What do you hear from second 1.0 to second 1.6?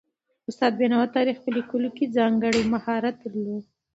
د تاریخ په